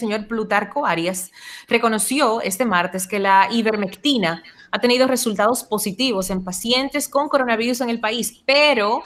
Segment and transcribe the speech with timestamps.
[0.00, 1.30] Señor Plutarco Arias
[1.68, 4.42] reconoció este martes que la ivermectina
[4.72, 9.02] ha tenido resultados positivos en pacientes con coronavirus en el país, pero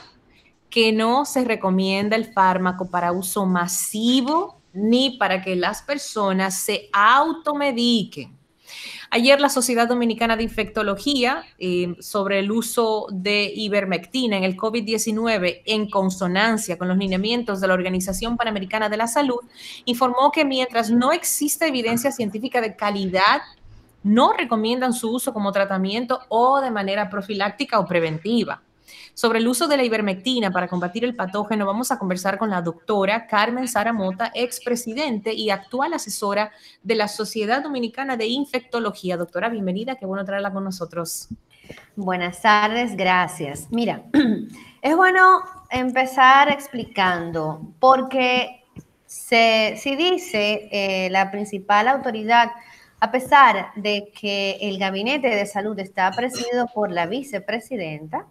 [0.69, 6.89] que no se recomienda el fármaco para uso masivo ni para que las personas se
[6.91, 8.34] automediquen.
[9.15, 15.61] Ayer la Sociedad Dominicana de Infectología eh, sobre el uso de ivermectina en el COVID-19
[15.65, 19.39] en consonancia con los lineamientos de la Organización Panamericana de la Salud
[19.85, 23.39] informó que mientras no existe evidencia científica de calidad,
[24.03, 28.63] no recomiendan su uso como tratamiento o de manera profiláctica o preventiva.
[29.13, 32.61] Sobre el uso de la ivermectina para combatir el patógeno, vamos a conversar con la
[32.61, 36.51] doctora Carmen Saramota, expresidente y actual asesora
[36.83, 39.17] de la Sociedad Dominicana de Infectología.
[39.17, 41.29] Doctora, bienvenida, qué bueno traerla con nosotros.
[41.95, 43.67] Buenas tardes, gracias.
[43.71, 44.03] Mira,
[44.81, 48.63] es bueno empezar explicando, porque
[49.05, 52.51] se, si dice eh, la principal autoridad,
[52.99, 58.27] a pesar de que el gabinete de salud está presidido por la vicepresidenta,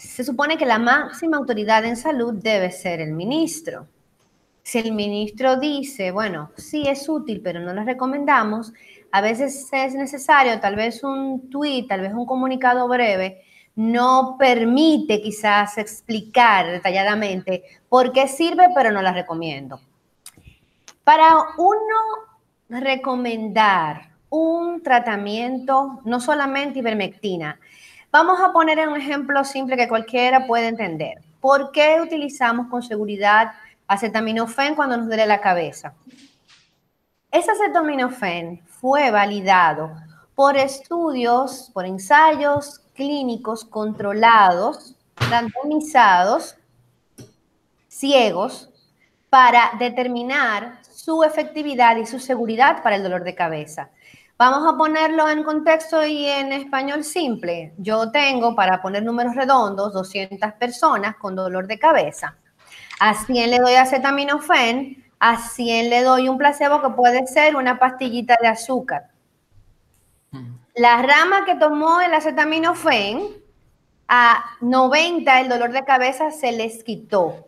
[0.00, 3.86] se supone que la máxima autoridad en salud debe ser el ministro.
[4.62, 8.72] Si el ministro dice, bueno, sí es útil, pero no lo recomendamos,
[9.12, 13.42] a veces es necesario tal vez un tuit, tal vez un comunicado breve,
[13.76, 19.80] no permite quizás explicar detalladamente por qué sirve, pero no la recomiendo.
[21.04, 21.96] Para uno
[22.68, 27.58] recomendar un tratamiento, no solamente ivermectina,
[28.12, 31.22] Vamos a poner un ejemplo simple que cualquiera puede entender.
[31.40, 33.52] ¿Por qué utilizamos con seguridad
[33.86, 35.94] acetaminofén cuando nos duele la cabeza?
[37.30, 39.92] Ese acetaminofén fue validado
[40.34, 44.96] por estudios, por ensayos clínicos controlados,
[45.30, 46.56] randomizados,
[47.86, 48.70] ciegos,
[49.28, 53.90] para determinar su efectividad y su seguridad para el dolor de cabeza.
[54.40, 57.74] Vamos a ponerlo en contexto y en español simple.
[57.76, 62.38] Yo tengo, para poner números redondos, 200 personas con dolor de cabeza.
[63.00, 67.78] A 100 le doy acetaminofén, a 100 le doy un placebo que puede ser una
[67.78, 69.10] pastillita de azúcar.
[70.74, 73.20] La rama que tomó el acetaminofén,
[74.08, 77.46] a 90 el dolor de cabeza se les quitó.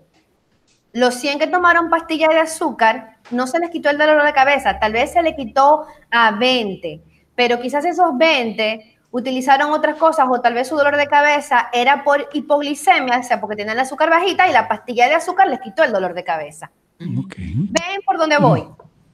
[0.93, 4.78] Los 100 que tomaron pastilla de azúcar, no se les quitó el dolor de cabeza,
[4.78, 7.00] tal vez se le quitó a 20,
[7.34, 12.03] pero quizás esos 20 utilizaron otras cosas o tal vez su dolor de cabeza era
[12.03, 15.60] por hipoglicemia, o sea, porque tenían el azúcar bajita y la pastilla de azúcar les
[15.60, 16.70] quitó el dolor de cabeza.
[16.98, 18.65] ¿Ven por dónde voy?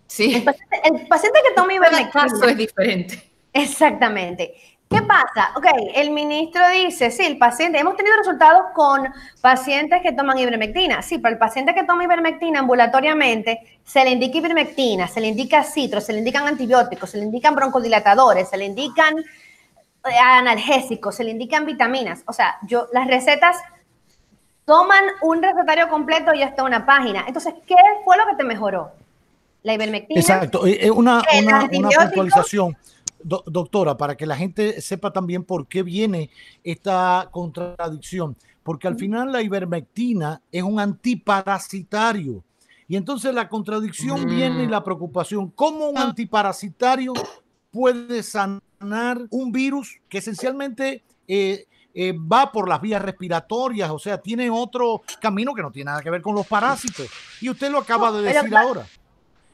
[0.06, 0.34] Sí.
[0.34, 2.10] El paciente, que toma ivermectina...
[2.10, 3.22] caso es diferente.
[3.52, 4.54] Exactamente.
[4.88, 5.52] ¿Qué pasa?
[5.54, 9.06] Ok, el ministro dice, sí, el paciente, hemos tenido resultados con
[9.42, 11.02] pacientes que toman ivermectina.
[11.02, 15.62] Sí, pero el paciente que toma ivermectina ambulatoriamente, se le indica ivermectina, se le indica
[15.62, 21.24] citro, se le indican antibióticos, se le indican broncodilatadores, se le indican eh, analgésicos, se
[21.24, 22.22] le indican vitaminas.
[22.24, 23.56] O sea, yo, las recetas
[24.64, 27.24] toman un recetario completo y hasta una página.
[27.26, 28.92] Entonces, ¿qué fue lo que te mejoró?
[29.64, 30.18] La ivermectina.
[30.18, 32.74] Exacto, eh, eh, una, una, una puntualización
[33.22, 36.30] doctora, para que la gente sepa también por qué viene
[36.64, 42.42] esta contradicción, porque al final la ivermectina es un antiparasitario.
[42.86, 47.12] Y entonces la contradicción viene y la preocupación, ¿cómo un antiparasitario
[47.70, 54.18] puede sanar un virus que esencialmente eh, eh, va por las vías respiratorias, o sea,
[54.18, 57.08] tiene otro camino que no tiene nada que ver con los parásitos?
[57.42, 58.86] Y usted lo acaba de decir ahora.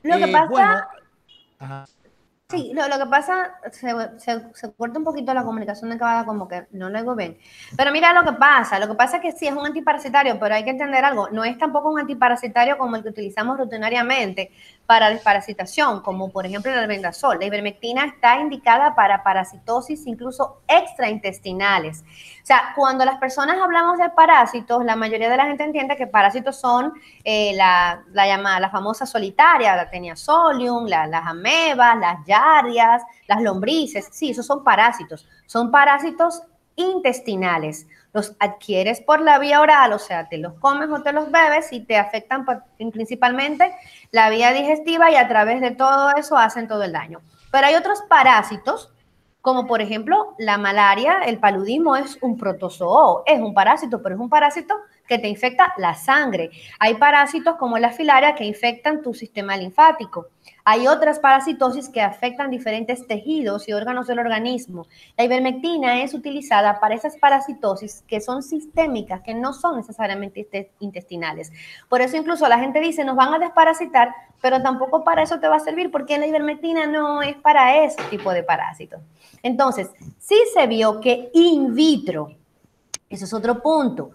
[0.02, 1.88] Lo que eh, pasa...
[2.55, 3.91] Sí, lo, que pasa, se,
[4.55, 7.37] se, corta un poquito la comunicación de cada como que no lo hago bien.
[7.77, 10.55] Pero mira lo que pasa, lo que pasa es que sí es un antiparasitario, pero
[10.55, 14.53] hay que entender algo, no es tampoco un antiparasitario como el que utilizamos rutinariamente
[14.86, 17.38] para desparasitación, como por ejemplo el albendazol.
[17.38, 22.02] La ivermectina está indicada para parasitosis incluso extraintestinales.
[22.42, 26.06] O sea, cuando las personas hablamos de parásitos, la mayoría de la gente entiende que
[26.06, 26.92] parásitos son
[27.25, 33.40] eh, la, la, llamada, la famosa solitaria, la tenia solium, las amebas, las yarias, las
[33.40, 34.08] lombrices.
[34.12, 35.26] Sí, esos son parásitos.
[35.46, 36.42] Son parásitos
[36.76, 37.87] intestinales.
[38.12, 41.73] Los adquieres por la vía oral, o sea, te los comes o te los bebes
[41.73, 42.47] y te afectan
[42.93, 43.75] principalmente
[44.12, 47.21] la vía digestiva y a través de todo eso hacen todo el daño.
[47.50, 48.93] Pero hay otros parásitos,
[49.41, 54.20] como por ejemplo la malaria, el paludismo es un protozoo, es un parásito, pero es
[54.20, 54.75] un parásito
[55.06, 56.51] que te infecta la sangre.
[56.79, 60.29] Hay parásitos como la filaria que infectan tu sistema linfático.
[60.67, 64.87] Hay otras parasitosis que afectan diferentes tejidos y órganos del organismo.
[65.17, 71.53] La ivermectina es utilizada para esas parasitosis que son sistémicas, que no son necesariamente intestinales.
[71.89, 74.11] Por eso incluso la gente dice, nos van a desparasitar,
[74.41, 78.03] pero tampoco para eso te va a servir, porque la ivermectina no es para ese
[78.05, 79.01] tipo de parásitos.
[79.43, 82.31] Entonces, sí se vio que in vitro,
[83.14, 84.12] eso es otro punto,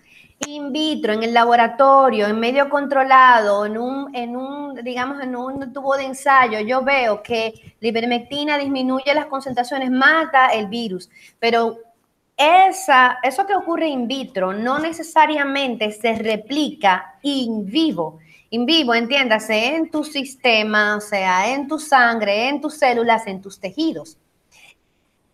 [0.48, 5.74] in vitro, en el laboratorio, en medio controlado, en un, en un, digamos, en un
[5.74, 11.10] tubo de ensayo, yo veo que la ivermectina disminuye las concentraciones, mata el virus,
[11.40, 11.78] pero
[12.38, 18.20] esa, eso que ocurre in vitro no necesariamente se replica in vivo.
[18.52, 23.42] In vivo, entiéndase, en tu sistema, o sea, en tu sangre, en tus células, en
[23.42, 24.18] tus tejidos.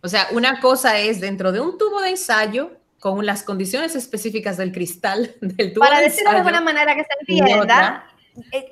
[0.02, 2.72] O sea, una cosa es dentro de un tubo de ensayo
[3.06, 7.10] con las condiciones específicas del cristal del tubo Para decirlo de alguna manera que se
[7.20, 8.04] entienda,
[8.52, 8.68] eh,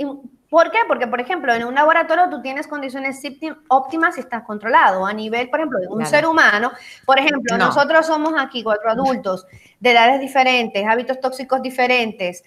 [0.49, 0.79] ¿por qué?
[0.87, 3.21] Porque, por ejemplo, en un laboratorio tú tienes condiciones
[3.67, 5.05] óptimas y estás controlado.
[5.05, 6.71] A nivel, por ejemplo, de un ser humano,
[7.05, 9.45] por ejemplo, nosotros somos aquí cuatro adultos
[9.79, 12.43] de edades diferentes, hábitos tóxicos diferentes,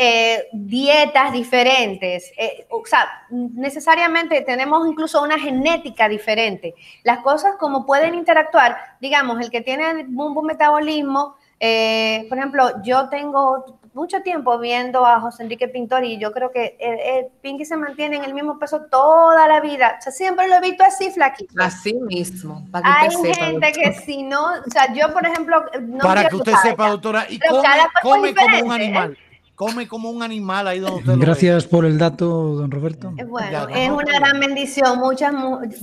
[0.00, 6.76] eh, dietas diferentes, eh, o sea, necesariamente tenemos incluso una genética diferente.
[7.02, 13.08] Las cosas como pueden interactuar, digamos, el que tiene un metabolismo, eh, por ejemplo, yo
[13.08, 17.76] tengo mucho tiempo viendo a José Enrique Pintor y yo creo que el, Pinky se
[17.76, 19.96] mantiene en el mismo peso toda la vida.
[19.98, 21.52] O sea, siempre lo he visto así flaquito.
[21.60, 22.64] Así mismo.
[22.72, 25.64] Hay gente que si no, o sea, yo por ejemplo...
[25.80, 29.18] No para que usted sepa, doctora, y come, como un animal
[29.58, 33.12] come como un animal ahí donde usted Gracias por el dato, don Roberto.
[33.16, 35.00] Es bueno, es una gran bendición.
[35.00, 35.34] Muchas,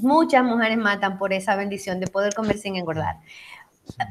[0.01, 3.18] muchas mujeres matan por esa bendición de poder comer sin engordar.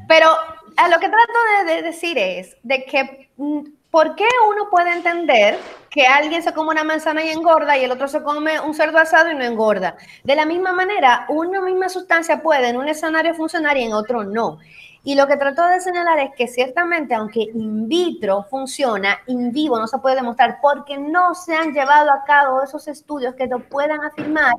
[0.06, 0.28] Pero
[0.76, 5.58] a lo que trato de, decir es de que mm, ¿por qué uno puede entender
[5.88, 8.99] que alguien se come una manzana y engorda y el otro se come un cerdo
[8.99, 9.96] asado y no engorda?
[10.25, 14.25] De la misma manera, una misma sustancia puede en un escenario funcionar y en otro
[14.25, 14.58] no.
[15.06, 19.78] Y lo que trato de señalar es que ciertamente, aunque in vitro funciona, in vivo
[19.78, 23.58] no se puede demostrar porque no se han llevado a cabo esos estudios que lo
[23.68, 24.54] puedan afirmar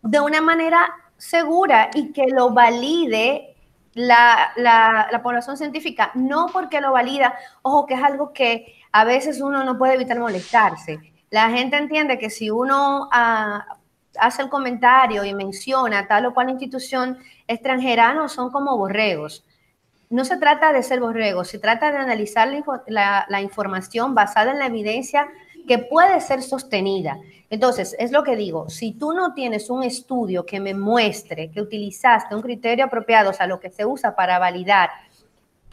[0.00, 3.56] de una manera segura y que lo valide
[3.94, 9.40] la, la, población científica, no porque lo valida, ojo, que es algo que a veces
[9.40, 11.00] uno no puede evitar molestarse.
[11.30, 13.66] La gente entiende que si uno ah,
[14.20, 17.18] hace el comentario y menciona tal o cual institución
[17.48, 19.44] extranjera, no son como borregos
[20.14, 22.48] no se trata de ser borrego, se trata de analizar
[22.86, 25.26] la, información basada en la evidencia
[25.66, 27.18] que puede ser sostenida.
[27.50, 31.60] Entonces, es lo que digo, si tú no tienes un estudio que me muestre que
[31.60, 34.90] utilizaste un criterio apropiado, o sea, lo que se usa para validar,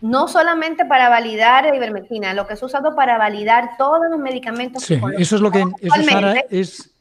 [0.02, 4.20] no solamente para validar la ivermectina, lo que se ha usado para validar todos los
[4.20, 4.82] medicamentos.
[4.82, 6.92] Sí, eso es lo que eso, Sara, es...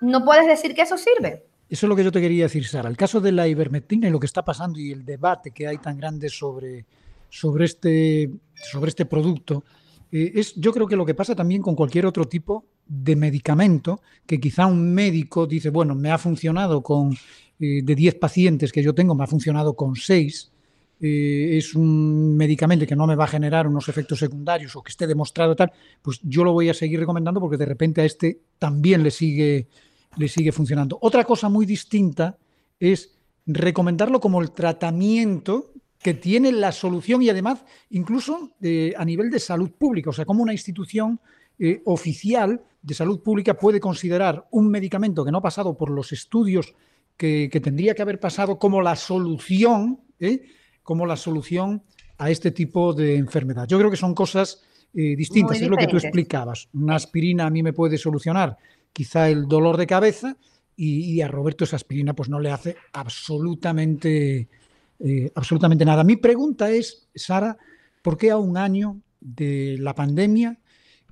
[0.00, 1.44] No puedes decir que eso sirve.
[1.72, 2.90] Eso es lo que yo te quería decir, Sara.
[2.90, 5.78] El caso de la ivermectina y lo que está pasando y el debate que hay
[5.78, 6.84] tan grande sobre,
[7.30, 9.64] sobre, este, sobre este producto,
[10.12, 14.02] eh, es, yo creo que lo que pasa también con cualquier otro tipo de medicamento,
[14.26, 17.16] que quizá un médico dice, bueno, me ha funcionado con,
[17.58, 20.52] eh, de 10 pacientes que yo tengo, me ha funcionado con 6,
[21.00, 24.90] eh, es un medicamento que no me va a generar unos efectos secundarios o que
[24.90, 28.42] esté demostrado tal, pues yo lo voy a seguir recomendando porque de repente a este
[28.58, 29.68] también le sigue
[30.16, 30.98] le sigue funcionando.
[31.00, 32.38] Otra cosa muy distinta
[32.78, 39.30] es recomendarlo como el tratamiento que tiene la solución y además incluso eh, a nivel
[39.30, 41.20] de salud pública, o sea, como una institución
[41.58, 46.12] eh, oficial de salud pública puede considerar un medicamento que no ha pasado por los
[46.12, 46.74] estudios
[47.16, 50.42] que, tendría que haber pasado como la solución, ¿eh?
[50.82, 51.84] como la solución
[52.18, 53.68] a este tipo de enfermedad.
[53.68, 56.68] Yo creo que son cosas distintas, es lo que tú explicabas.
[56.74, 58.58] Una aspirina a mí me puede solucionar
[58.92, 60.36] quizá el dolor de cabeza
[60.76, 64.48] y, a Roberto esa aspirina pues no le hace absolutamente,
[64.98, 66.02] eh, absolutamente nada.
[66.02, 67.56] Mi pregunta es, Sara,
[68.02, 70.58] ¿por qué a un año de la pandemia,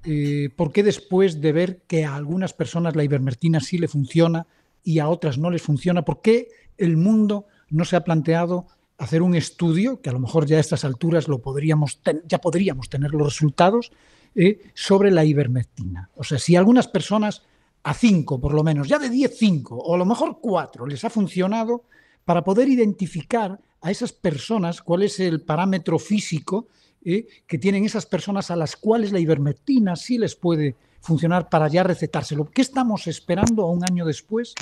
[0.04, 4.46] eh, por qué después de ver que a algunas personas la ivermectina sí le funciona
[4.82, 8.66] y a otras no les funciona, por qué el mundo no se ha planteado
[8.98, 12.90] hacer un estudio, que a lo mejor ya a estas alturas lo podríamos ya podríamos
[12.90, 13.92] tener los resultados,
[14.34, 16.10] eh, sobre la ivermectina?
[16.16, 17.42] O sea, si algunas personas
[17.82, 21.04] a cinco por lo menos, ya de 10, cinco, o a lo mejor cuatro les
[21.04, 21.84] ha funcionado
[22.24, 26.66] para poder identificar a esas personas, cuál es el parámetro físico
[27.02, 31.68] eh, que tienen esas personas a las cuales la ivermectina sí les puede funcionar para
[31.68, 32.50] ya recetárselo.
[32.50, 34.54] ¿Qué estamos esperando a un año después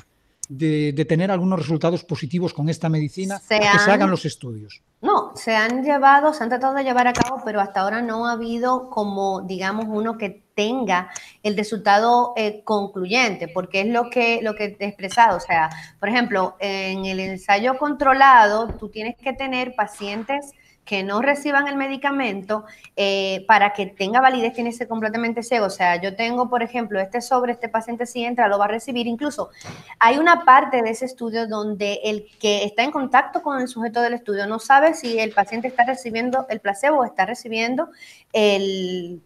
[0.48, 4.82] de, tener algunos resultados positivos con esta medicina que se hagan los estudios?
[5.00, 8.26] No, se han llevado, se han tratado de llevar a cabo, pero hasta ahora no
[8.26, 11.08] ha habido como, digamos, uno que tenga
[11.44, 15.36] el resultado eh, concluyente, porque es lo que, lo que te he expresado.
[15.36, 20.52] O sea, por ejemplo, en el ensayo controlado, tú tienes que tener pacientes
[20.84, 22.64] que no reciban el medicamento
[22.96, 25.66] eh, para que tenga validez tiene que ser completamente ciego.
[25.66, 28.68] O sea, yo tengo, por ejemplo, este sobre, este paciente si entra, lo va a
[28.68, 29.06] recibir.
[29.06, 29.50] Incluso
[30.00, 34.00] hay una parte de ese estudio donde el que está en contacto con el sujeto
[34.00, 37.90] del estudio no sabe si el paciente está recibiendo el placebo o está recibiendo
[38.32, 39.22] el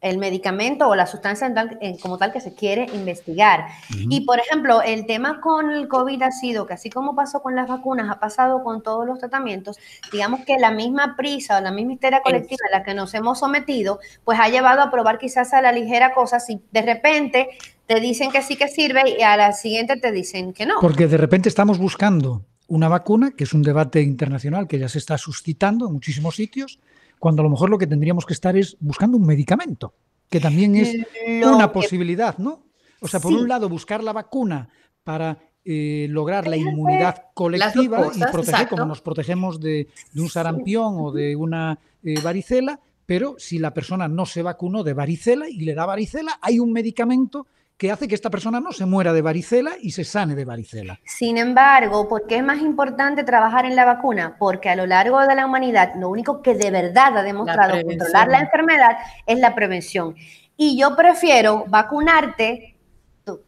[0.00, 1.52] el medicamento o la sustancia
[2.00, 3.66] como tal que se quiere investigar.
[3.90, 7.54] Y por ejemplo, el tema con el COVID ha sido que así como pasó con
[7.54, 9.78] las vacunas, ha pasado con todos los tratamientos,
[10.10, 13.38] digamos que la misma prisa o la misma histeria colectiva a la que nos hemos
[13.40, 17.50] sometido, pues ha llevado a probar quizás a la ligera cosa si de repente
[17.86, 20.76] te dicen que sí que sirve y a la siguiente te dicen que no.
[20.80, 24.98] Porque de repente estamos buscando una vacuna, que es un debate internacional que ya se
[24.98, 26.78] está suscitando en muchísimos sitios,
[27.20, 29.94] cuando a lo mejor lo que tendríamos que estar es buscando un medicamento,
[30.28, 30.96] que también es
[31.44, 32.64] una posibilidad, ¿no?
[33.00, 34.68] O sea, por un lado, buscar la vacuna
[35.04, 41.12] para eh, lograr la inmunidad colectiva y proteger como nos protegemos de, un sarampión o
[41.12, 45.74] de una eh, varicela, pero si la persona no se vacunó de varicela y le
[45.74, 47.46] da varicela, hay un medicamento
[47.80, 51.00] que hace que esta persona no se muera de varicela y se sane de varicela.
[51.02, 54.36] Sin embargo, ¿por qué es más importante trabajar en la vacuna?
[54.38, 58.28] Porque a lo largo de la humanidad lo único que de verdad ha demostrado controlar
[58.28, 60.14] la enfermedad es la prevención.
[60.58, 62.76] Y yo prefiero vacunarte,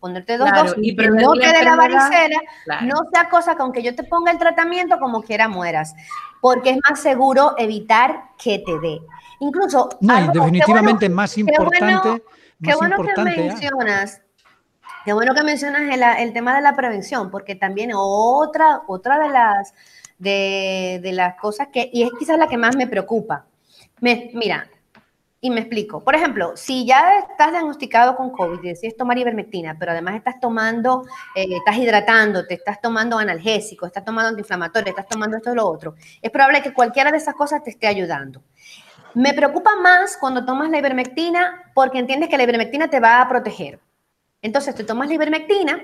[0.01, 2.41] ponerte dos dosis y no te de la varicela,
[2.85, 5.95] no sea cosa que aunque yo te ponga el tratamiento como quiera mueras,
[6.41, 8.99] porque es más seguro evitar que te dé.
[9.41, 12.23] Incluso no, definitivamente más importante
[12.62, 14.22] Qué bueno que mencionas,
[15.04, 15.82] qué bueno que mencionas
[16.18, 19.75] el, tema de la prevención, porque también otra, otra de las
[20.18, 23.47] de, las cosas que, y es quizás la que más me preocupa.
[24.00, 24.68] mira,
[25.44, 26.04] y me explico.
[26.04, 30.38] Por ejemplo, si ya estás diagnosticado con COVID y decides tomar ivermectina, pero además estás
[30.38, 31.04] tomando,
[31.35, 35.97] eh, estás hidratándote, estás tomando analgésico, estás tomando antiinflamatorio, estás tomando esto y lo otro,
[36.23, 38.40] es probable que cualquiera de esas cosas te esté ayudando.
[39.14, 43.28] Me preocupa más cuando tomas la ivermectina porque entiendes que la ivermectina te va a
[43.28, 43.80] proteger.
[44.43, 45.81] Entonces te tomas la ivermectina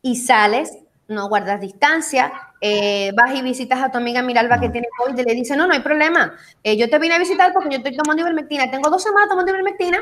[0.00, 4.88] y sales, no guardas distancia, eh, vas y visitas a tu amiga Miralba que tiene
[4.96, 7.70] COVID y le dices, no, no hay problema, eh, yo te vine a visitar porque
[7.70, 9.98] yo estoy tomando ivermectina, tengo dos semanas tomando ivermectina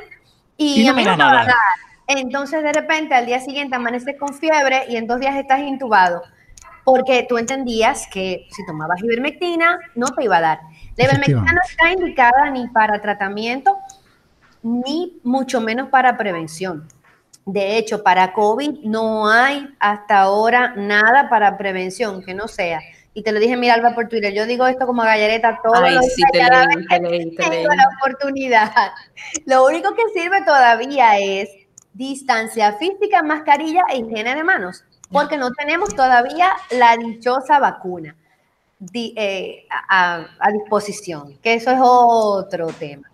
[0.56, 1.54] y, a mí no me va a dar.
[2.06, 6.22] Entonces de repente al día siguiente amaneces con fiebre y en dos días estás intubado
[6.84, 10.60] porque tú entendías que si tomabas ivermectina no te iba a dar.
[10.96, 13.76] La ivermectina no está indicada ni para tratamiento,
[14.62, 16.86] ni mucho menos para prevención.
[17.46, 22.80] De hecho, para COVID no hay hasta ahora nada para prevención que no sea.
[23.12, 24.32] Y te lo dije, mira, Alba, por Twitter.
[24.32, 28.72] Yo digo esto como gallareta todo Ay, los sí, te leí, tengo la oportunidad.
[29.46, 31.48] Lo único que sirve todavía es
[31.92, 38.16] distancia física, mascarilla e higiene de manos, porque no tenemos todavía la dichosa vacuna
[38.92, 43.13] eh, a, a disposición, que eso es otro tema.